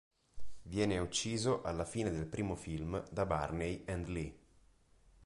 Viene 0.63 0.97
ucciso 0.97 1.61
alla 1.61 1.85
fine 1.85 2.09
del 2.09 2.25
primo 2.25 2.55
film 2.55 3.03
da 3.11 3.27
Barney 3.27 3.83
and 3.87 4.07
Lee. 4.07 4.35